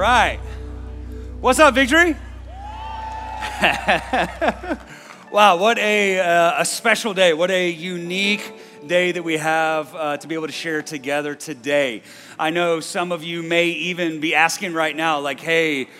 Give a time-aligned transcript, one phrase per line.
[0.00, 0.40] right.
[1.42, 2.12] What's up, Victory?
[5.30, 7.34] wow, what a, uh, a special day.
[7.34, 8.50] What a unique
[8.86, 12.02] day that we have uh, to be able to share together today.
[12.38, 15.90] I know some of you may even be asking right now, like, hey,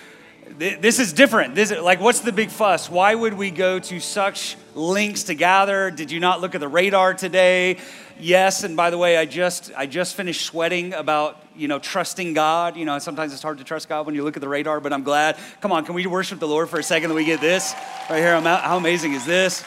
[0.48, 1.54] this is different.
[1.54, 2.88] This is, like, what's the big fuss?
[2.88, 5.90] Why would we go to such links to gather?
[5.90, 7.78] Did you not look at the radar today?
[8.18, 12.34] Yes, and by the way, I just I just finished sweating about you know trusting
[12.34, 12.76] God.
[12.76, 14.92] You know, sometimes it's hard to trust God when you look at the radar, but
[14.92, 15.38] I'm glad.
[15.60, 17.74] Come on, can we worship the Lord for a second that we get this
[18.08, 18.34] right here?
[18.34, 18.62] I'm out.
[18.62, 19.64] How amazing is this?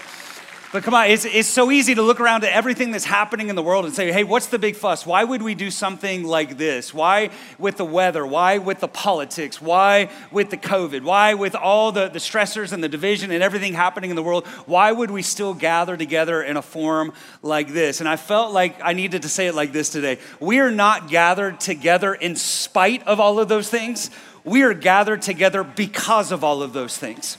[0.73, 3.55] But come on, it's, it's so easy to look around at everything that's happening in
[3.55, 5.05] the world and say, hey, what's the big fuss?
[5.05, 6.91] Why would we do something like this?
[6.91, 8.25] Why with the weather?
[8.25, 9.61] Why with the politics?
[9.61, 11.03] Why with the COVID?
[11.03, 14.47] Why with all the, the stressors and the division and everything happening in the world?
[14.65, 17.13] Why would we still gather together in a form
[17.43, 17.99] like this?
[17.99, 20.17] And I felt like I needed to say it like this today.
[20.39, 24.09] We are not gathered together in spite of all of those things.
[24.43, 27.37] We are gathered together because of all of those things.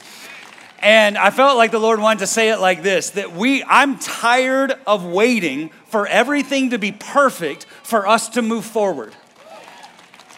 [0.85, 3.99] And I felt like the Lord wanted to say it like this that we, I'm
[3.99, 9.15] tired of waiting for everything to be perfect for us to move forward.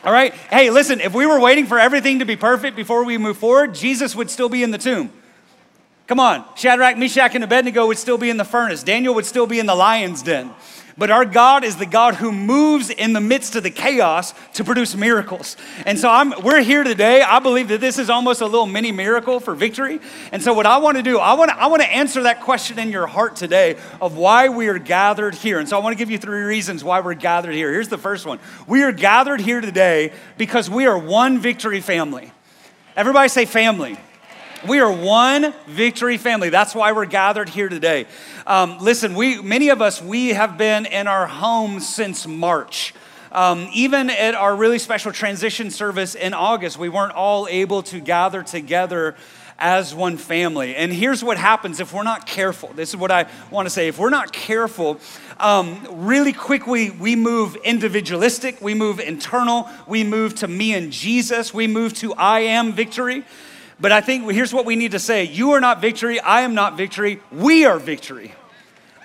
[0.05, 0.33] All right?
[0.33, 3.75] Hey, listen, if we were waiting for everything to be perfect before we move forward,
[3.75, 5.11] Jesus would still be in the tomb.
[6.07, 8.85] Come on, Shadrach, Meshach, and Abednego would still be in the furnace.
[8.85, 10.53] Daniel would still be in the lion's den.
[10.99, 14.65] But our God is the God who moves in the midst of the chaos to
[14.65, 15.59] produce miracles.
[15.85, 17.21] And so I'm, we're here today.
[17.21, 20.01] I believe that this is almost a little mini miracle for victory.
[20.33, 22.41] And so what I want to do, I want to, I want to answer that
[22.41, 25.59] question in your heart today of why we are gathered here.
[25.59, 27.71] And so I want to give you three reasons why we're gathered here.
[27.71, 28.39] Here's the first one.
[28.67, 32.33] We are gathered here today because we are one victory family.
[32.97, 33.99] Everybody say family.
[34.65, 36.49] We are one victory family.
[36.49, 38.07] That's why we're gathered here today.
[38.47, 42.95] Um, listen, we many of us we have been in our homes since March.
[43.33, 48.01] Um, even at our really special transition service in August, we weren't all able to
[48.01, 49.15] gather together
[49.59, 50.75] as one family.
[50.75, 52.73] And here's what happens if we're not careful.
[52.75, 53.89] This is what I want to say.
[53.89, 54.99] If we're not careful,
[55.39, 61.53] um, really quickly we move individualistic, we move internal, we move to me and Jesus,
[61.53, 63.25] we move to I am victory.
[63.79, 66.21] But I think here's what we need to say You are not victory.
[66.21, 67.21] I am not victory.
[67.31, 68.35] We are victory.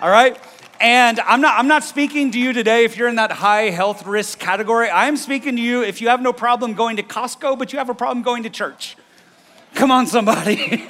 [0.00, 0.38] All right?
[0.80, 4.04] And I'm not, I'm not speaking to you today if you're in that high health
[4.04, 4.88] risk category.
[4.90, 7.78] I am speaking to you if you have no problem going to Costco, but you
[7.78, 8.96] have a problem going to church.
[9.74, 10.84] Come on, somebody.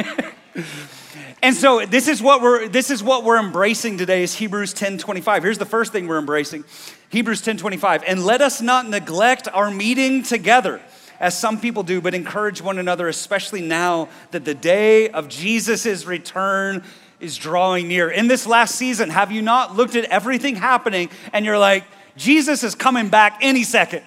[1.42, 4.96] and so this is what we're this is what we're embracing today is Hebrews 10
[4.96, 5.42] 25.
[5.42, 6.64] Here's the first thing we're embracing.
[7.10, 8.04] Hebrews 10 25.
[8.06, 10.80] And let us not neglect our meeting together
[11.22, 16.04] as some people do, but encourage one another, especially now that the day of Jesus'
[16.04, 16.82] return
[17.20, 18.10] is drawing near.
[18.10, 21.84] In this last season, have you not looked at everything happening and you're like,
[22.16, 24.02] Jesus is coming back any second?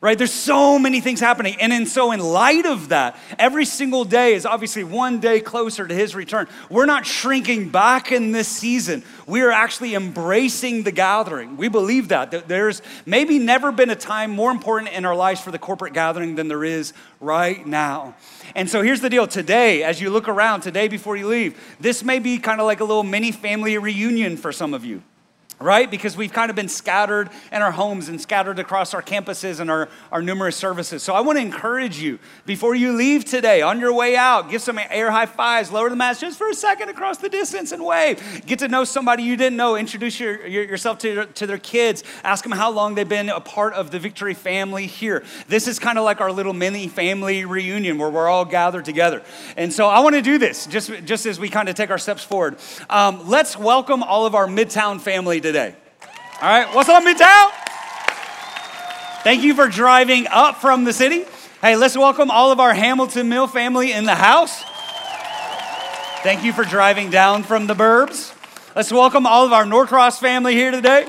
[0.00, 0.18] Right?
[0.18, 1.56] There's so many things happening.
[1.60, 5.86] And in, so, in light of that, every single day is obviously one day closer
[5.86, 6.48] to his return.
[6.70, 9.02] We're not shrinking back in this season.
[9.26, 11.56] We are actually embracing the gathering.
[11.56, 12.30] We believe that.
[12.32, 15.94] that there's maybe never been a time more important in our lives for the corporate
[15.94, 18.14] gathering than there is right now.
[18.54, 22.04] And so here's the deal today, as you look around, today before you leave, this
[22.04, 25.02] may be kind of like a little mini family reunion for some of you
[25.58, 25.90] right?
[25.90, 29.70] Because we've kind of been scattered in our homes and scattered across our campuses and
[29.70, 31.02] our, our numerous services.
[31.02, 34.60] So I want to encourage you before you leave today, on your way out, give
[34.60, 37.82] some air high fives, lower the mask just for a second across the distance and
[37.84, 38.44] wave.
[38.44, 42.04] Get to know somebody you didn't know, introduce your, your, yourself to, to their kids,
[42.22, 45.24] ask them how long they've been a part of the Victory family here.
[45.48, 49.22] This is kind of like our little mini family reunion where we're all gathered together.
[49.56, 51.98] And so I want to do this just, just as we kind of take our
[51.98, 52.58] steps forward.
[52.90, 55.76] Um, let's welcome all of our Midtown family today.
[56.42, 57.50] All right, what's up, Midtown?
[59.22, 61.24] Thank you for driving up from the city.
[61.60, 64.64] Hey, let's welcome all of our Hamilton Mill family in the house.
[66.24, 68.34] Thank you for driving down from the burbs.
[68.74, 71.06] Let's welcome all of our Norcross family here today.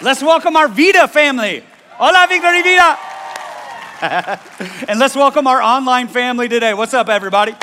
[0.00, 1.62] Let's welcome our Vida family.
[1.92, 2.98] Hola, Victory Vida.
[4.88, 6.72] and let's welcome our online family today.
[6.72, 7.54] What's up, everybody?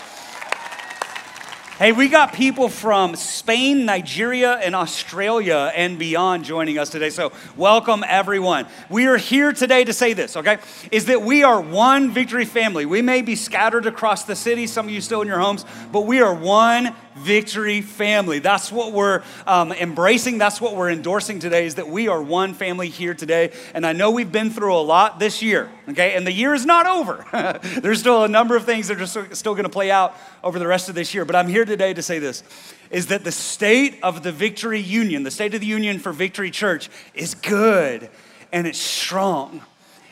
[1.77, 7.09] Hey, we got people from Spain, Nigeria, and Australia and beyond joining us today.
[7.09, 8.67] So, welcome everyone.
[8.89, 10.59] We are here today to say this, okay?
[10.89, 12.85] Is that we are one victory family.
[12.85, 16.03] We may be scattered across the city, some of you still in your homes, but
[16.05, 18.39] we are one victory family.
[18.39, 20.37] That's what we're um, embracing.
[20.37, 23.51] That's what we're endorsing today is that we are one family here today.
[23.73, 26.15] And I know we've been through a lot this year, okay?
[26.15, 27.25] And the year is not over.
[27.81, 30.67] There's still a number of things that are still going to play out over the
[30.67, 31.25] rest of this year.
[31.25, 32.43] But I'm here today to say this
[32.91, 36.51] is that the state of the Victory Union, the state of the Union for Victory
[36.51, 38.09] Church, is good
[38.51, 39.61] and it's strong.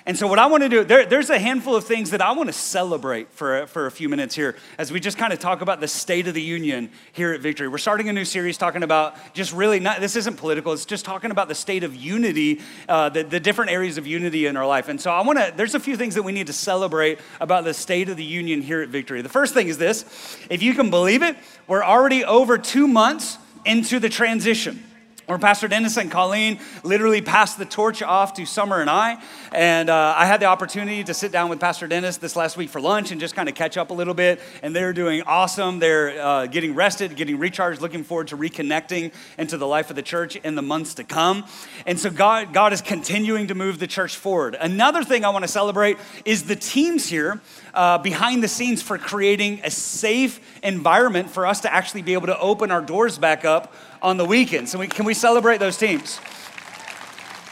[0.05, 2.33] And so, what I want to do, there, there's a handful of things that I
[2.33, 5.61] want to celebrate for, for a few minutes here as we just kind of talk
[5.61, 7.69] about the state of the union here at Victory.
[7.69, 11.05] We're starting a new series talking about just really not, this isn't political, it's just
[11.05, 12.59] talking about the state of unity,
[12.89, 14.89] uh, the, the different areas of unity in our life.
[14.89, 17.63] And so, I want to, there's a few things that we need to celebrate about
[17.63, 19.21] the state of the union here at Victory.
[19.21, 20.03] The first thing is this
[20.49, 24.83] if you can believe it, we're already over two months into the transition
[25.25, 29.21] where Pastor Dennis and Colleen literally passed the torch off to Summer and I.
[29.51, 32.69] And uh, I had the opportunity to sit down with Pastor Dennis this last week
[32.69, 34.41] for lunch and just kind of catch up a little bit.
[34.61, 35.79] And they're doing awesome.
[35.79, 40.01] They're uh, getting rested, getting recharged, looking forward to reconnecting into the life of the
[40.01, 41.45] church in the months to come.
[41.85, 44.57] And so God, God is continuing to move the church forward.
[44.59, 47.41] Another thing I want to celebrate is the teams here
[47.73, 52.27] uh, behind the scenes for creating a safe environment for us to actually be able
[52.27, 54.71] to open our doors back up on the weekends.
[54.71, 56.19] So we, can we celebrate those teams?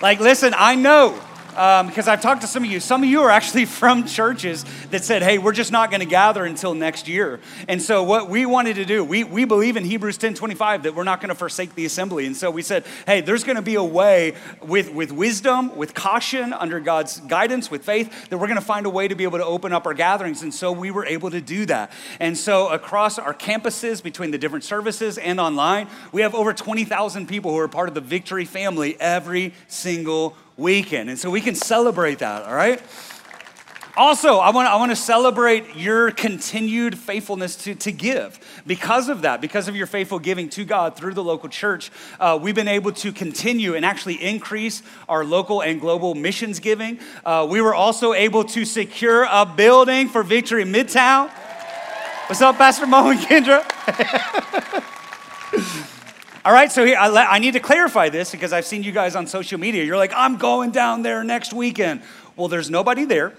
[0.01, 1.19] Like, listen, I know
[1.55, 2.79] um, because I've talked to some of you.
[2.79, 6.05] Some of you are actually from churches that said, hey, we're just not going to
[6.05, 7.39] gather until next year.
[7.67, 10.95] And so, what we wanted to do, we, we believe in Hebrews 10 25 that
[10.95, 12.25] we're not going to forsake the assembly.
[12.25, 15.93] And so, we said, hey, there's going to be a way with, with wisdom, with
[15.93, 19.23] caution, under God's guidance, with faith, that we're going to find a way to be
[19.23, 20.43] able to open up our gatherings.
[20.43, 21.91] And so, we were able to do that.
[22.19, 27.27] And so, across our campuses, between the different services and online, we have over 20,000
[27.27, 31.09] people who are part of the Victory family every single weekend.
[31.09, 32.81] And so we can celebrate that, all right?
[33.97, 38.39] Also, I want, I want to celebrate your continued faithfulness to, to give.
[38.65, 42.39] Because of that, because of your faithful giving to God through the local church, uh,
[42.41, 46.99] we've been able to continue and actually increase our local and global missions giving.
[47.25, 51.29] Uh, we were also able to secure a building for Victory Midtown.
[52.27, 54.87] What's up, Pastor Mo and Kendra?
[56.43, 59.15] All right, so here, I, I, need to clarify this because I've seen you guys
[59.15, 59.83] on social media.
[59.83, 62.01] You're like, I'm going down there next weekend.
[62.35, 63.33] Well, there's nobody there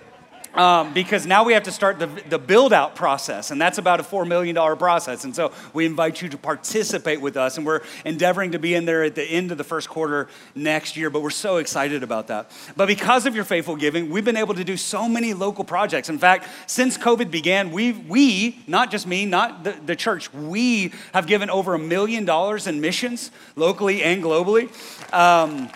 [0.54, 4.00] um, because now we have to start the, the build out process, and that's about
[4.00, 5.24] a $4 million process.
[5.24, 8.84] And so we invite you to participate with us, and we're endeavoring to be in
[8.84, 12.26] there at the end of the first quarter next year, but we're so excited about
[12.28, 12.50] that.
[12.76, 16.08] But because of your faithful giving, we've been able to do so many local projects.
[16.08, 20.92] In fact, since COVID began, we, we not just me, not the, the church, we
[21.14, 24.68] have given over a million dollars in missions locally and globally.
[25.12, 25.70] Um,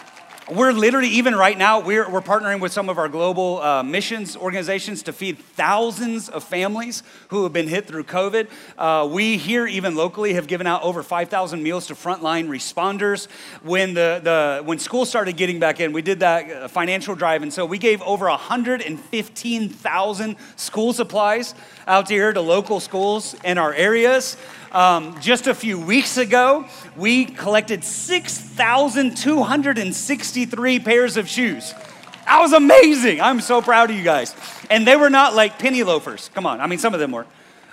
[0.48, 4.36] we're literally, even right now, we're, we're partnering with some of our global uh, missions
[4.36, 8.48] organizations to feed thousands of families who have been hit through COVID.
[8.78, 13.26] Uh, we here, even locally, have given out over 5,000 meals to frontline responders.
[13.64, 17.42] When, the, the, when school started getting back in, we did that uh, financial drive.
[17.42, 21.54] And so we gave over 115,000 school supplies
[21.88, 24.36] out here to local schools in our areas.
[24.72, 26.66] Um, just a few weeks ago,
[26.96, 31.72] we collected 6,263 pairs of shoes.
[32.26, 33.20] That was amazing.
[33.20, 34.34] I'm so proud of you guys.
[34.68, 36.28] And they were not like penny loafers.
[36.34, 36.60] Come on.
[36.60, 37.26] I mean, some of them were.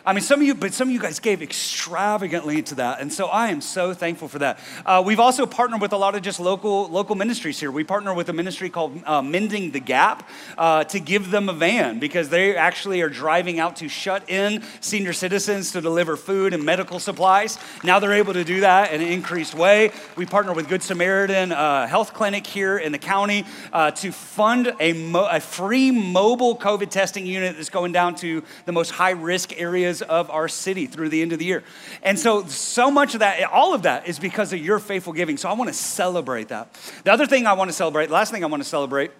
[0.05, 3.11] I mean, some of you, but some of you guys gave extravagantly to that, and
[3.11, 4.59] so I am so thankful for that.
[4.85, 7.71] Uh, we've also partnered with a lot of just local local ministries here.
[7.71, 10.27] We partner with a ministry called uh, Mending the Gap
[10.57, 14.61] uh, to give them a van because they actually are driving out to shut in
[14.81, 17.57] senior citizens to deliver food and medical supplies.
[17.81, 19.91] Now they're able to do that in an increased way.
[20.17, 24.75] We partner with Good Samaritan uh, Health Clinic here in the county uh, to fund
[24.81, 29.11] a, mo- a free mobile COVID testing unit that's going down to the most high
[29.11, 31.63] risk areas areas of our city through the end of the year.
[32.01, 35.37] And so, so much of that, all of that is because of your faithful giving.
[35.37, 36.73] So I want to celebrate that.
[37.03, 39.11] The other thing I want to celebrate, the last thing I want to celebrate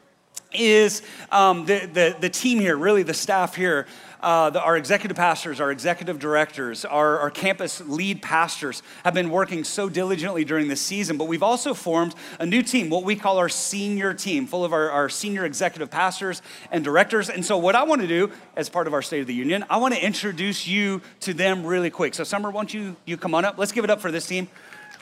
[0.54, 1.02] is
[1.32, 3.88] um, the, the, the team here, really the staff here
[4.24, 9.30] uh, the, our executive pastors, our executive directors, our, our campus lead pastors have been
[9.30, 11.18] working so diligently during this season.
[11.18, 14.72] But we've also formed a new team, what we call our senior team, full of
[14.72, 17.30] our, our senior executive pastors and directors.
[17.30, 19.66] And so, what I want to do as part of our State of the Union,
[19.70, 22.16] I want to introduce you to them really quick.
[22.16, 23.58] So, Summer, won't you, you come on up?
[23.58, 24.48] Let's give it up for this team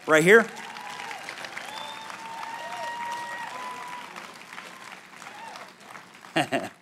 [0.07, 0.47] right here.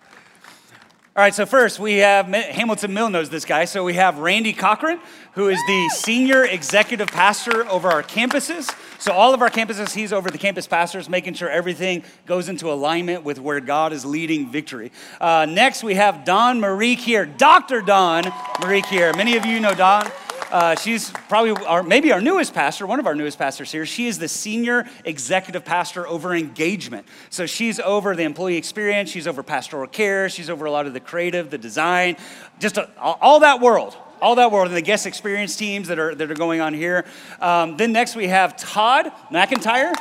[1.19, 3.65] All right, so first we have Hamilton Mill knows this guy.
[3.65, 5.01] So we have Randy Cochran,
[5.33, 8.73] who is the senior executive pastor over our campuses.
[8.99, 12.71] So all of our campuses, he's over the campus pastors, making sure everything goes into
[12.71, 14.93] alignment with where God is leading victory.
[15.19, 17.81] Uh, next, we have Dawn Marie here, Dr.
[17.81, 18.23] Dawn
[18.61, 19.13] Marie here.
[19.13, 20.09] Many of you know Dawn.
[20.51, 23.85] Uh, she's probably our, maybe our newest pastor, one of our newest pastors here.
[23.85, 27.07] She is the senior executive pastor over engagement.
[27.29, 30.93] So she's over the employee experience, she's over pastoral care, she's over a lot of
[30.93, 32.17] the creative, the design,
[32.59, 36.13] just a, all that world all that world and the guest experience teams that are,
[36.13, 37.05] that are going on here.
[37.39, 39.93] Um, then next we have Todd McIntyre.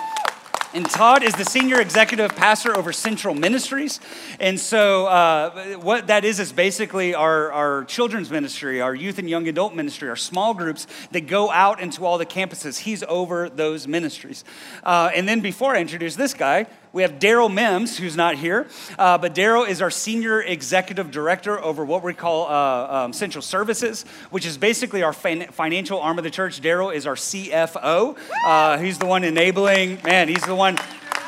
[0.74, 4.00] And Todd is the senior executive pastor over Central Ministries.
[4.38, 9.30] And so, uh, what that is, is basically our, our children's ministry, our youth and
[9.30, 12.80] young adult ministry, our small groups that go out into all the campuses.
[12.80, 14.44] He's over those ministries.
[14.84, 18.66] Uh, and then, before I introduce this guy, we have Daryl Mims, who's not here,
[18.98, 23.42] uh, but Daryl is our senior executive director over what we call uh, um, Central
[23.42, 26.60] Services, which is basically our fin- financial arm of the church.
[26.60, 28.16] Daryl is our CFO.
[28.44, 30.78] Uh, he's the one enabling, man, he's the one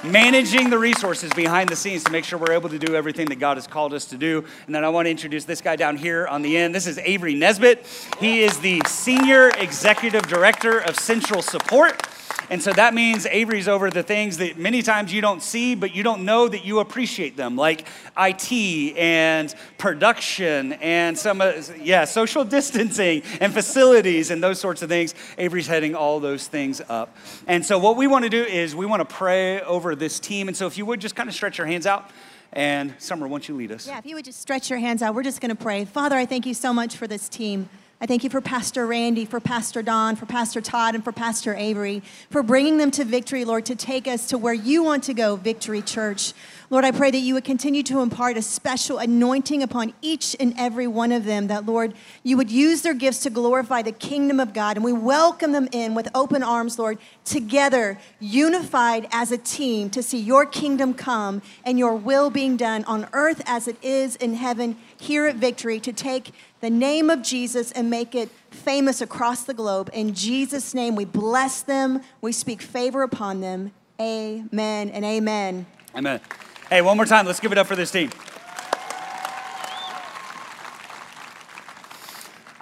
[0.02, 3.38] managing the resources behind the scenes to make sure we're able to do everything that
[3.38, 4.44] God has called us to do.
[4.66, 6.74] And then I want to introduce this guy down here on the end.
[6.74, 7.86] This is Avery Nesbitt.
[8.18, 12.06] He is the Senior Executive Director of Central Support.
[12.50, 15.94] And so that means Avery's over the things that many times you don't see, but
[15.94, 17.86] you don't know that you appreciate them, like
[18.18, 21.40] IT and production and some,
[21.80, 25.14] yeah, social distancing and facilities and those sorts of things.
[25.38, 27.16] Avery's heading all those things up.
[27.46, 30.48] And so what we want to do is we want to pray over this team.
[30.48, 32.10] And so if you would just kind of stretch your hands out.
[32.52, 33.86] And Summer, why don't you lead us?
[33.86, 35.84] Yeah, if you would just stretch your hands out, we're just going to pray.
[35.84, 37.68] Father, I thank you so much for this team.
[38.02, 41.54] I thank you for Pastor Randy, for Pastor Dawn, for Pastor Todd, and for Pastor
[41.54, 45.12] Avery, for bringing them to victory, Lord, to take us to where you want to
[45.12, 46.32] go, Victory Church.
[46.70, 50.54] Lord, I pray that you would continue to impart a special anointing upon each and
[50.56, 51.92] every one of them, that, Lord,
[52.22, 54.78] you would use their gifts to glorify the kingdom of God.
[54.78, 60.02] And we welcome them in with open arms, Lord, together, unified as a team to
[60.02, 64.32] see your kingdom come and your will being done on earth as it is in
[64.32, 69.44] heaven here at Victory, to take the name of Jesus and make it famous across
[69.44, 69.90] the globe.
[69.92, 73.72] In Jesus' name, we bless them, we speak favor upon them.
[74.00, 75.66] Amen and amen.
[75.96, 76.20] Amen.
[76.68, 78.10] Hey, one more time, let's give it up for this team.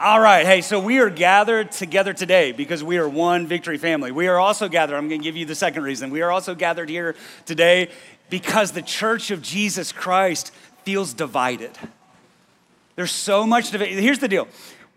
[0.00, 4.12] All right, hey, so we are gathered together today because we are one victory family.
[4.12, 6.10] We are also gathered, I'm gonna give you the second reason.
[6.10, 7.16] We are also gathered here
[7.46, 7.90] today
[8.30, 10.52] because the church of Jesus Christ
[10.84, 11.72] feels divided.
[12.98, 14.02] There's so much division.
[14.02, 14.48] Here's the deal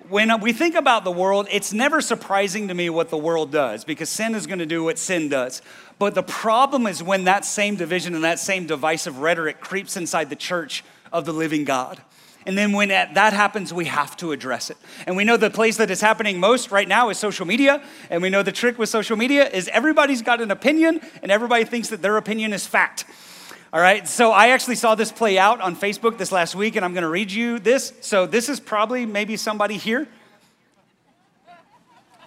[0.09, 3.85] when we think about the world, it's never surprising to me what the world does
[3.85, 5.61] because sin is going to do what sin does.
[5.99, 10.31] But the problem is when that same division and that same divisive rhetoric creeps inside
[10.31, 12.01] the church of the living God.
[12.47, 14.77] And then when that happens, we have to address it.
[15.05, 17.83] And we know the place that is happening most right now is social media.
[18.09, 21.65] And we know the trick with social media is everybody's got an opinion and everybody
[21.65, 23.05] thinks that their opinion is fact.
[23.73, 26.83] All right, so I actually saw this play out on Facebook this last week, and
[26.83, 27.93] I'm gonna read you this.
[28.01, 30.07] So, this is probably maybe somebody here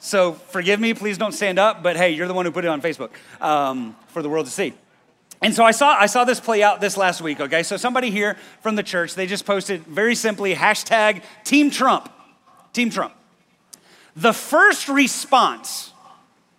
[0.05, 2.69] so forgive me, please don't stand up, but hey, you're the one who put it
[2.69, 3.09] on Facebook
[3.41, 4.75] um, for the world to see.
[5.41, 7.63] And so I saw, I saw this play out this last week, okay?
[7.63, 12.13] So somebody here from the church, they just posted very simply hashtag Team Trump.
[12.75, 13.15] Team Trump.
[14.15, 15.95] The first response,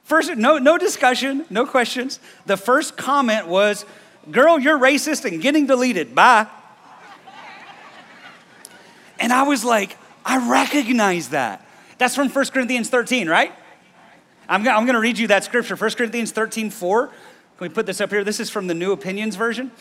[0.03, 2.19] first, no, no discussion, no questions.
[2.47, 3.85] The first comment was,
[4.31, 6.15] girl, you're racist and getting deleted.
[6.15, 6.47] Bye.
[9.19, 11.65] And I was like, I recognize that.
[11.97, 13.53] That's from 1 Corinthians 13, right?
[14.49, 17.07] I'm gonna, I'm gonna read you that scripture, 1 Corinthians 13, 4.
[17.07, 17.15] Can
[17.59, 18.23] we put this up here?
[18.23, 19.71] This is from the New Opinions Version.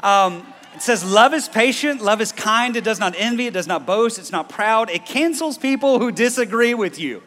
[0.00, 3.66] Um, it says, Love is patient, love is kind, it does not envy, it does
[3.66, 7.22] not boast, it's not proud, it cancels people who disagree with you.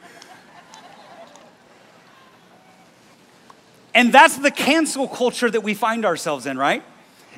[3.94, 6.84] And that's the cancel culture that we find ourselves in, right?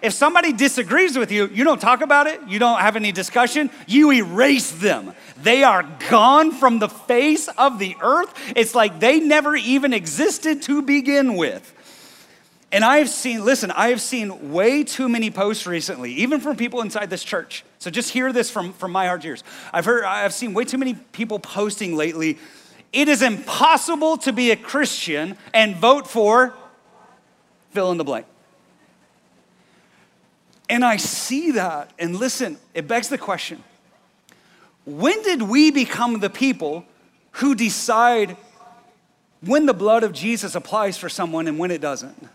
[0.03, 3.69] If somebody disagrees with you, you don't talk about it, you don't have any discussion,
[3.87, 5.13] you erase them.
[5.41, 8.33] They are gone from the face of the earth.
[8.55, 11.73] It's like they never even existed to begin with.
[12.73, 16.57] And I have seen, listen, I have seen way too many posts recently, even from
[16.57, 17.63] people inside this church.
[17.79, 19.43] So just hear this from, from my heart ears.
[19.71, 22.39] I've heard, I've seen way too many people posting lately.
[22.93, 26.53] It is impossible to be a Christian and vote for
[27.71, 28.27] fill in the blank.
[30.69, 33.63] And I see that, and listen, it begs the question
[34.85, 36.85] when did we become the people
[37.31, 38.35] who decide
[39.41, 42.29] when the blood of Jesus applies for someone and when it doesn't?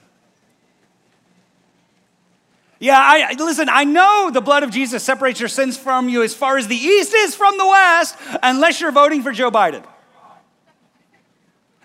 [2.81, 6.33] Yeah, I listen, I know the blood of Jesus separates your sins from you as
[6.33, 9.85] far as the east is from the west, unless you're voting for Joe Biden.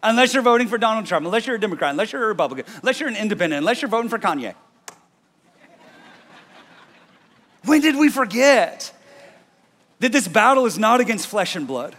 [0.04, 3.00] Unless you're voting for Donald Trump, unless you're a Democrat, unless you're a Republican, unless
[3.00, 4.54] you're an independent, unless you're voting for Kanye.
[7.64, 8.94] When did we forget
[10.00, 11.96] that this battle is not against flesh and blood?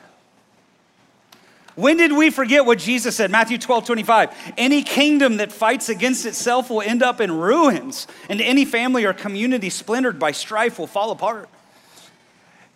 [1.76, 3.30] When did we forget what Jesus said?
[3.30, 4.52] Matthew 12, 25.
[4.58, 9.12] Any kingdom that fights against itself will end up in ruins, and any family or
[9.12, 11.49] community splintered by strife will fall apart.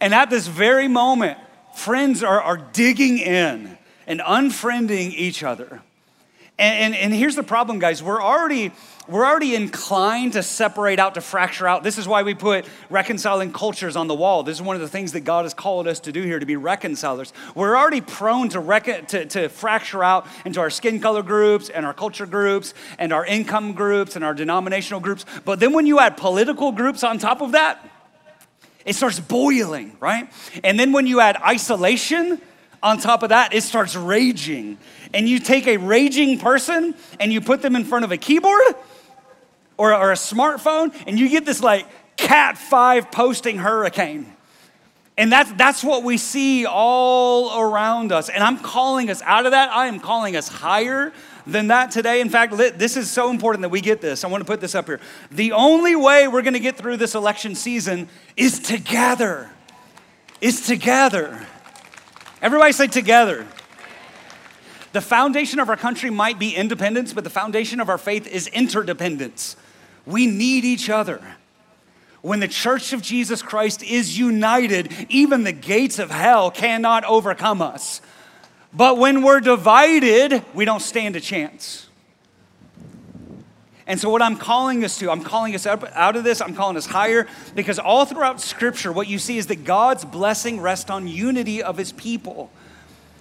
[0.01, 1.39] And at this very moment,
[1.77, 5.83] friends are, are digging in and unfriending each other.
[6.59, 8.03] And, and, and here's the problem, guys.
[8.03, 8.73] We're already
[9.09, 11.83] we're already inclined to separate out, to fracture out.
[11.83, 14.43] This is why we put reconciling cultures on the wall.
[14.43, 16.45] This is one of the things that God has called us to do here, to
[16.45, 17.33] be reconcilers.
[17.55, 21.95] We're already prone to, to, to fracture out into our skin color groups and our
[21.95, 25.25] culture groups and our income groups and our denominational groups.
[25.47, 27.83] But then when you add political groups on top of that,
[28.85, 30.31] it starts boiling, right?
[30.63, 32.43] And then when you add isolation
[32.83, 34.79] on top of that, it starts raging.
[35.13, 38.75] And you take a raging person and you put them in front of a keyboard
[39.77, 44.35] or, or a smartphone, and you get this like Cat 5 posting hurricane.
[45.17, 48.29] And that's, that's what we see all around us.
[48.29, 49.71] And I'm calling us out of that.
[49.71, 51.13] I am calling us higher
[51.45, 52.21] than that today.
[52.21, 54.23] In fact, this is so important that we get this.
[54.23, 55.01] I want to put this up here.
[55.33, 59.51] The only way we're going to get through this election season is together.
[60.41, 61.45] Is together.
[62.41, 63.47] Everybody say together.
[64.93, 68.47] The foundation of our country might be independence, but the foundation of our faith is
[68.49, 69.57] interdependence.
[70.07, 71.21] We need each other.
[72.23, 77.61] When the church of Jesus Christ is united, even the gates of hell cannot overcome
[77.61, 78.01] us.
[78.73, 81.88] But when we're divided, we don't stand a chance.
[83.89, 86.55] And so, what I'm calling us to, I'm calling us up out of this, I'm
[86.55, 90.91] calling us higher, because all throughout Scripture, what you see is that God's blessing rests
[90.91, 92.51] on unity of His people.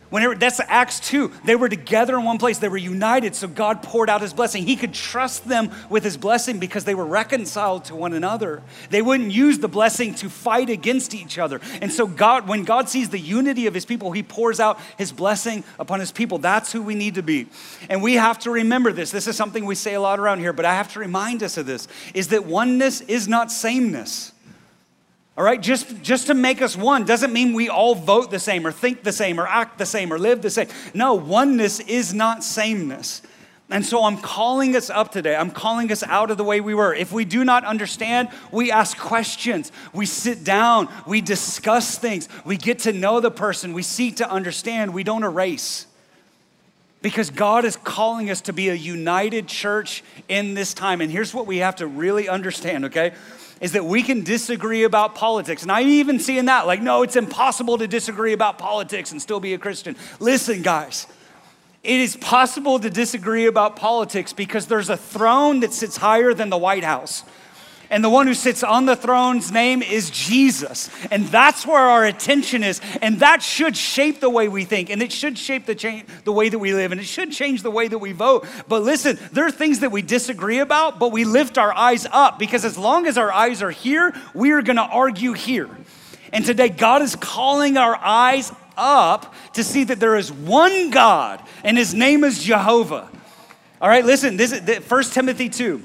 [0.09, 3.83] Whenever that's Acts 2, they were together in one place, they were united, so God
[3.83, 4.65] poured out his blessing.
[4.65, 8.63] He could trust them with his blessing because they were reconciled to one another.
[8.89, 11.59] They wouldn't use the blessing to fight against each other.
[11.81, 15.11] And so God, when God sees the unity of his people, he pours out his
[15.11, 16.37] blessing upon his people.
[16.37, 17.47] That's who we need to be.
[17.89, 19.11] And we have to remember this.
[19.11, 21.57] This is something we say a lot around here, but I have to remind us
[21.57, 24.31] of this is that oneness is not sameness.
[25.37, 28.65] All right, just, just to make us one doesn't mean we all vote the same
[28.65, 30.67] or think the same or act the same or live the same.
[30.95, 33.21] No, oneness is not sameness.
[33.69, 35.35] And so I'm calling us up today.
[35.35, 36.91] I'm calling us out of the way we were.
[36.91, 39.71] If we do not understand, we ask questions.
[39.93, 40.89] We sit down.
[41.05, 42.29] We discuss things.
[42.43, 43.73] We get to know the person.
[43.73, 44.91] We seek to understand.
[44.91, 45.85] We don't erase.
[47.03, 50.99] Because God is calling us to be a united church in this time.
[50.99, 53.13] And here's what we have to really understand, okay?
[53.61, 55.63] Is that we can disagree about politics.
[55.63, 59.21] And I even see in that like, no, it's impossible to disagree about politics and
[59.21, 59.95] still be a Christian.
[60.19, 61.07] Listen, guys,
[61.83, 66.49] it is possible to disagree about politics because there's a throne that sits higher than
[66.49, 67.23] the White House.
[67.89, 70.89] And the one who sits on the throne's name is Jesus.
[71.09, 72.81] And that's where our attention is.
[73.01, 74.89] And that should shape the way we think.
[74.89, 76.91] And it should shape the, cha- the way that we live.
[76.91, 78.45] And it should change the way that we vote.
[78.67, 82.39] But listen, there are things that we disagree about, but we lift our eyes up
[82.39, 85.69] because as long as our eyes are here, we are going to argue here.
[86.33, 91.41] And today, God is calling our eyes up to see that there is one God,
[91.63, 93.09] and his name is Jehovah.
[93.81, 95.83] All right, listen, this is 1 Timothy 2.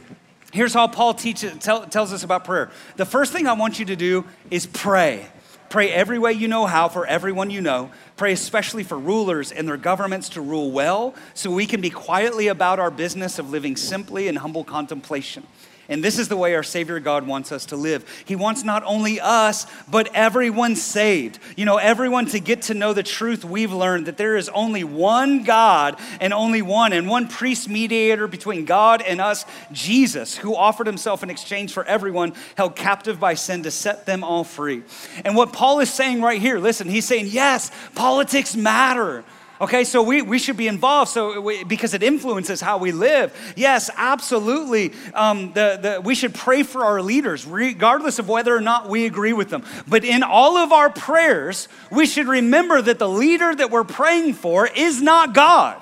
[0.52, 2.70] Here's how Paul teaches, tell, tells us about prayer.
[2.96, 5.26] The first thing I want you to do is pray.
[5.70, 7.90] Pray every way you know how for everyone you know.
[8.18, 12.48] Pray especially for rulers and their governments to rule well so we can be quietly
[12.48, 15.46] about our business of living simply in humble contemplation.
[15.92, 18.08] And this is the way our Savior God wants us to live.
[18.24, 21.38] He wants not only us, but everyone saved.
[21.54, 24.84] You know, everyone to get to know the truth we've learned that there is only
[24.84, 30.56] one God and only one, and one priest mediator between God and us, Jesus, who
[30.56, 34.82] offered himself in exchange for everyone held captive by sin to set them all free.
[35.26, 39.24] And what Paul is saying right here, listen, he's saying, yes, politics matter.
[39.62, 43.32] Okay, so we, we should be involved so we, because it influences how we live.
[43.54, 44.92] Yes, absolutely.
[45.14, 49.06] Um, the, the, we should pray for our leaders, regardless of whether or not we
[49.06, 49.64] agree with them.
[49.86, 54.34] But in all of our prayers, we should remember that the leader that we're praying
[54.34, 55.80] for is not God.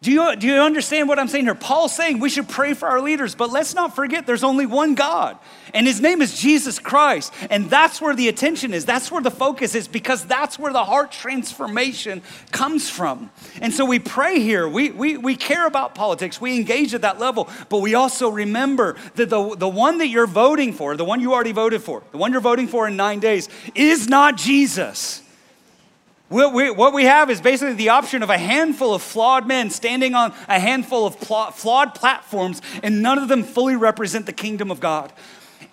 [0.00, 1.56] Do you, do you understand what I'm saying here?
[1.56, 4.94] Paul's saying we should pray for our leaders, but let's not forget there's only one
[4.94, 5.36] God,
[5.74, 7.32] and his name is Jesus Christ.
[7.50, 10.84] And that's where the attention is, that's where the focus is, because that's where the
[10.84, 13.32] heart transformation comes from.
[13.60, 17.18] And so we pray here, we, we, we care about politics, we engage at that
[17.18, 21.20] level, but we also remember that the, the one that you're voting for, the one
[21.20, 25.24] you already voted for, the one you're voting for in nine days, is not Jesus.
[26.28, 29.70] What we, what we have is basically the option of a handful of flawed men
[29.70, 34.32] standing on a handful of pl- flawed platforms, and none of them fully represent the
[34.32, 35.10] kingdom of God.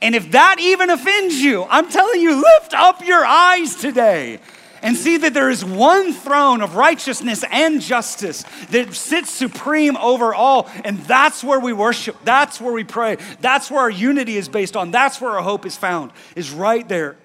[0.01, 4.39] And if that even offends you, I'm telling you, lift up your eyes today
[4.81, 10.33] and see that there is one throne of righteousness and justice that sits supreme over
[10.33, 10.69] all.
[10.85, 12.15] And that's where we worship.
[12.23, 13.17] That's where we pray.
[13.41, 14.91] That's where our unity is based on.
[14.91, 17.17] That's where our hope is found, is right there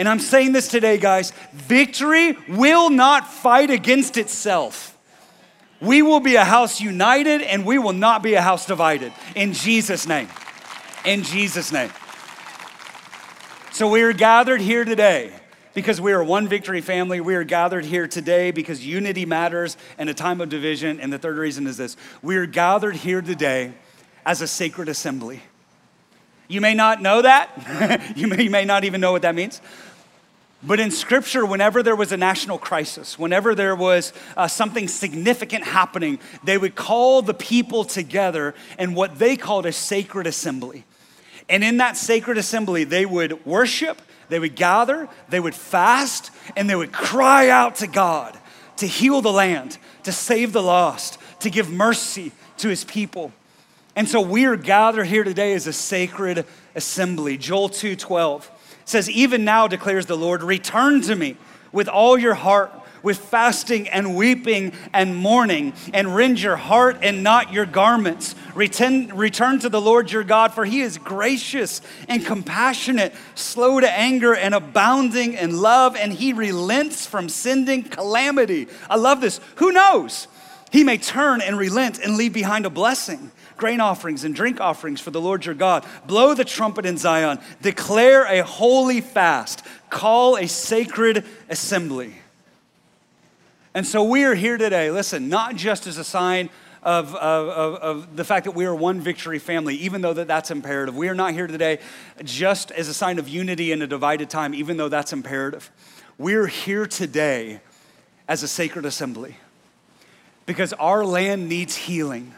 [0.00, 4.96] and I'm saying this today, guys victory will not fight against itself.
[5.78, 9.12] We will be a house united and we will not be a house divided.
[9.36, 10.28] In Jesus' name.
[11.04, 11.90] In Jesus' name.
[13.72, 15.34] So we are gathered here today
[15.74, 17.20] because we are one victory family.
[17.20, 20.98] We are gathered here today because unity matters in a time of division.
[20.98, 23.74] And the third reason is this we are gathered here today
[24.24, 25.42] as a sacred assembly.
[26.50, 29.60] You may not know that, you, may, you may not even know what that means.
[30.64, 35.62] But in scripture, whenever there was a national crisis, whenever there was uh, something significant
[35.62, 40.84] happening, they would call the people together in what they called a sacred assembly.
[41.48, 46.68] And in that sacred assembly, they would worship, they would gather, they would fast, and
[46.68, 48.36] they would cry out to God
[48.78, 53.32] to heal the land, to save the lost, to give mercy to his people.
[53.96, 57.36] And so we are gathered here today as a sacred assembly.
[57.36, 58.48] Joel 2:12
[58.84, 61.36] says, Even now declares the Lord, return to me
[61.72, 62.72] with all your heart,
[63.02, 68.34] with fasting and weeping and mourning, and rend your heart and not your garments.
[68.54, 73.90] Return, return to the Lord your God, for he is gracious and compassionate, slow to
[73.90, 78.68] anger, and abounding in love, and he relents from sending calamity.
[78.88, 79.40] I love this.
[79.56, 80.28] Who knows?
[80.70, 85.00] He may turn and relent and leave behind a blessing grain offerings and drink offerings
[85.00, 85.84] for the Lord your God.
[86.06, 87.38] Blow the trumpet in Zion.
[87.60, 89.62] Declare a holy fast.
[89.90, 92.14] Call a sacred assembly.
[93.74, 96.48] And so we are here today, listen, not just as a sign
[96.82, 100.26] of, of, of, of, the fact that we are one victory family, even though that
[100.26, 100.96] that's imperative.
[100.96, 101.78] We are not here today
[102.24, 105.70] just as a sign of unity in a divided time, even though that's imperative.
[106.16, 107.60] We're here today
[108.26, 109.36] as a sacred assembly
[110.50, 112.34] because our land needs healing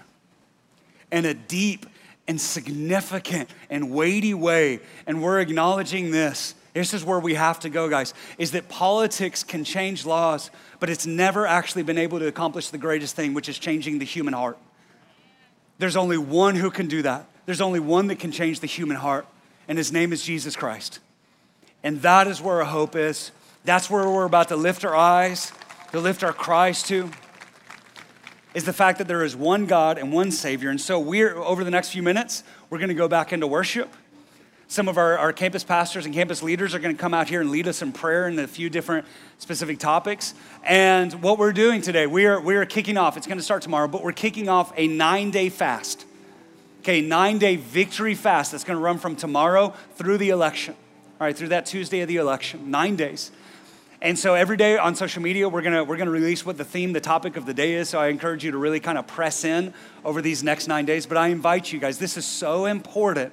[1.11, 1.87] in a deep
[2.29, 4.81] and significant and weighty way.
[5.07, 6.55] And we're acknowledging this.
[6.75, 10.91] This is where we have to go, guys, is that politics can change laws, but
[10.91, 14.35] it's never actually been able to accomplish the greatest thing, which is changing the human
[14.35, 14.59] heart.
[15.79, 17.25] There's only one who can do that.
[17.47, 19.27] There's only one that can change the human heart,
[19.69, 20.99] and his name is Jesus Christ.
[21.83, 23.31] And that is where our hope is.
[23.65, 25.51] That's where we're about to lift our eyes,
[25.93, 27.11] to lift our cries to
[28.55, 30.71] is the fact that there is one God and one Savior.
[30.71, 33.95] And so we're, over the next few minutes, we're gonna go back into worship.
[34.69, 37.51] Some of our, our campus pastors and campus leaders are gonna come out here and
[37.51, 39.07] lead us in prayer in a few different
[39.39, 40.35] specific topics.
[40.65, 43.89] And what we're doing today, we are, we are kicking off, it's gonna start tomorrow,
[43.89, 46.07] but we're kicking off a nine day fast.
[46.81, 50.75] Okay, nine day victory fast that's gonna run from tomorrow through the election.
[51.21, 53.31] All right, through that Tuesday of the election, nine days.
[54.03, 56.93] And so every day on social media, we're gonna, we're gonna release what the theme,
[56.93, 57.89] the topic of the day is.
[57.89, 59.73] So I encourage you to really kind of press in
[60.05, 61.07] over these next nine days.
[61.07, 63.33] But I invite you guys, this is so important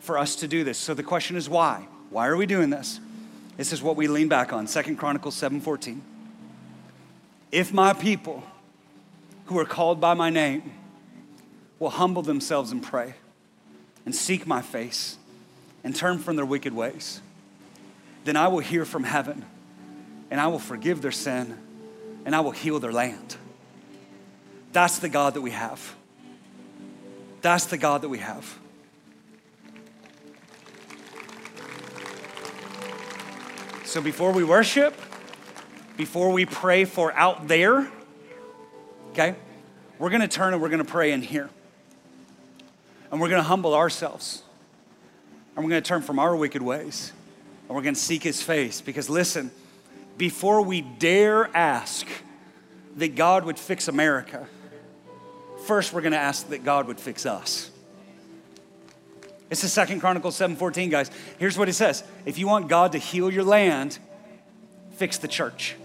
[0.00, 0.76] for us to do this.
[0.76, 1.86] So the question is why?
[2.10, 2.98] Why are we doing this?
[3.56, 6.00] This is what we lean back on, Second Chronicles 7:14.
[7.52, 8.42] If my people
[9.46, 10.72] who are called by my name
[11.78, 13.14] will humble themselves and pray
[14.04, 15.16] and seek my face
[15.84, 17.20] and turn from their wicked ways,
[18.24, 19.44] then I will hear from heaven
[20.30, 21.56] and I will forgive their sin
[22.24, 23.36] and I will heal their land.
[24.72, 25.94] That's the God that we have.
[27.40, 28.58] That's the God that we have.
[33.84, 34.94] So before we worship,
[35.96, 37.90] before we pray for out there,
[39.12, 39.34] okay,
[39.98, 41.48] we're gonna turn and we're gonna pray in here.
[43.10, 44.42] And we're gonna humble ourselves.
[45.56, 47.12] And we're gonna turn from our wicked ways.
[47.66, 48.82] And we're gonna seek his face.
[48.82, 49.50] Because listen,
[50.18, 52.06] before we dare ask
[52.96, 54.46] that God would fix America,
[55.66, 57.70] first we're going to ask that God would fix us.
[59.50, 61.10] It's the Second Chronicles 7:14, guys.
[61.38, 63.98] Here's what it says: If you want God to heal your land,
[64.92, 65.76] fix the church.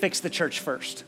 [0.00, 1.04] Fix the church first.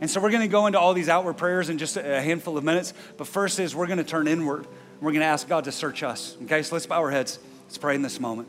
[0.00, 2.58] And so we're going to go into all these outward prayers in just a handful
[2.58, 2.92] of minutes.
[3.16, 4.66] But first is we're going to turn inward.
[5.00, 6.36] We're going to ask God to search us.
[6.42, 7.38] Okay, so let's bow our heads.
[7.64, 8.48] Let's pray in this moment.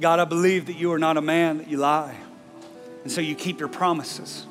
[0.00, 2.16] God, I believe that you are not a man that you lie.
[3.02, 4.46] And so you keep your promises.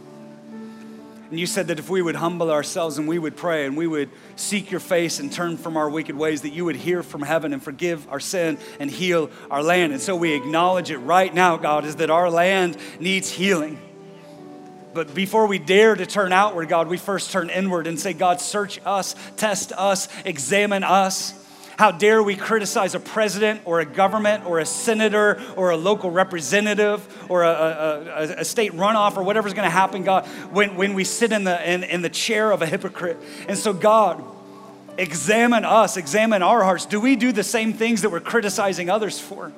[1.30, 3.88] And you said that if we would humble ourselves and we would pray and we
[3.88, 7.24] would seek your face and turn from our wicked ways, that you would hear from
[7.24, 9.94] heaven and forgive our sin and heal our land.
[9.94, 13.80] And so we acknowledge it right now, God, is that our land needs healing.
[14.94, 18.40] But before we dare to turn outward, God, we first turn inward and say, God,
[18.40, 21.34] search us, test us, examine us.
[21.78, 26.12] How dare we criticize a president or a government or a senator or a local
[26.12, 30.94] representative or a, a, a state runoff or whatever's going to happen, God, when, when
[30.94, 33.18] we sit in the, in, in the chair of a hypocrite.
[33.48, 34.24] And so, God,
[34.98, 36.86] examine us, examine our hearts.
[36.86, 39.52] Do we do the same things that we're criticizing others for?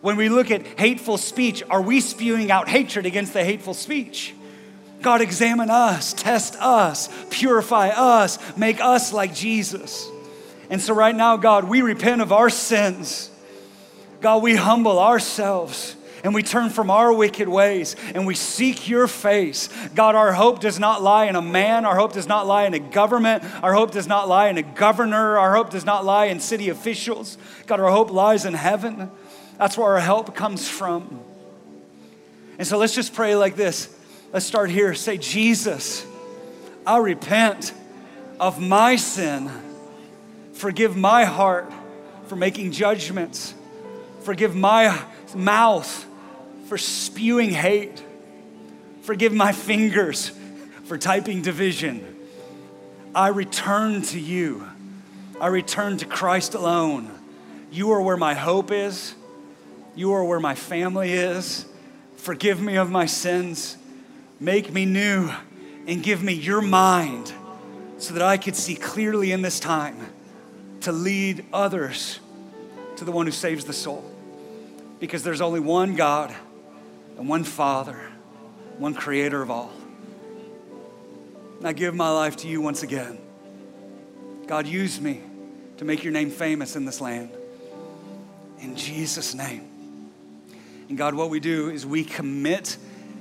[0.00, 4.34] When we look at hateful speech, are we spewing out hatred against the hateful speech?
[5.02, 10.08] God, examine us, test us, purify us, make us like Jesus.
[10.70, 13.30] And so, right now, God, we repent of our sins.
[14.20, 19.06] God, we humble ourselves and we turn from our wicked ways and we seek your
[19.06, 19.68] face.
[19.94, 21.84] God, our hope does not lie in a man.
[21.84, 23.44] Our hope does not lie in a government.
[23.62, 25.38] Our hope does not lie in a governor.
[25.38, 27.38] Our hope does not lie in city officials.
[27.66, 29.10] God, our hope lies in heaven.
[29.58, 31.20] That's where our help comes from.
[32.58, 33.94] And so let's just pray like this.
[34.32, 34.94] Let's start here.
[34.94, 36.04] Say, Jesus,
[36.86, 37.72] I repent
[38.40, 39.50] of my sin.
[40.56, 41.70] Forgive my heart
[42.28, 43.52] for making judgments.
[44.22, 44.98] Forgive my
[45.34, 46.06] mouth
[46.66, 48.02] for spewing hate.
[49.02, 50.32] Forgive my fingers
[50.84, 52.16] for typing division.
[53.14, 54.66] I return to you.
[55.42, 57.10] I return to Christ alone.
[57.70, 59.14] You are where my hope is.
[59.94, 61.66] You are where my family is.
[62.16, 63.76] Forgive me of my sins.
[64.40, 65.30] Make me new
[65.86, 67.30] and give me your mind
[67.98, 70.15] so that I could see clearly in this time
[70.86, 72.20] to lead others
[72.94, 74.08] to the one who saves the soul.
[75.00, 76.32] Because there's only one God
[77.18, 77.98] and one Father,
[78.78, 79.72] one creator of all.
[81.58, 83.18] And I give my life to you once again.
[84.46, 85.22] God, use me
[85.78, 87.30] to make your name famous in this land.
[88.60, 89.68] In Jesus' name.
[90.88, 92.76] And God, what we do is we commit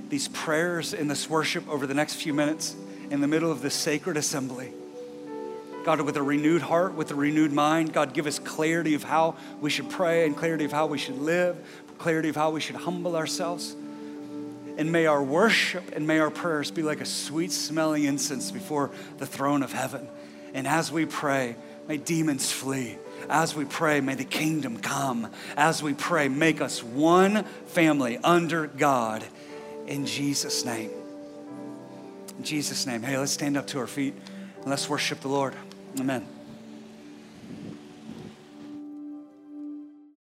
[0.10, 2.75] these prayers in this worship over the next few minutes
[3.10, 4.71] in the middle of this sacred assembly.
[5.86, 9.36] God, with a renewed heart, with a renewed mind, God, give us clarity of how
[9.62, 11.56] we should pray and clarity of how we should live,
[12.00, 13.76] clarity of how we should humble ourselves.
[14.78, 18.89] And may our worship and may our prayers be like a sweet smelling incense before
[19.19, 20.08] the throne of heaven.
[20.56, 21.56] And as we pray,
[21.88, 22.98] may demons flee.
[23.30, 25.32] As we pray, may the kingdom come.
[25.56, 29.24] As we pray, make us one family under God.
[29.86, 30.89] In Jesus' name.
[32.39, 33.04] In Jesus' name.
[33.04, 34.15] Hey, let's stand up to our feet
[34.62, 35.54] and let's worship the Lord.
[35.99, 36.35] Amen.